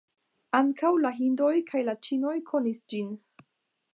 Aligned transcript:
Ankaŭ 0.59 0.89
la 1.01 1.11
hindoj 1.17 1.51
kaj 1.69 1.83
la 1.91 1.95
ĉinoj 2.09 2.35
konis 2.49 2.83
ĝin. 2.95 3.15